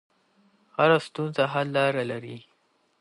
[0.75, 2.37] هر ستونزه د حل لار لري.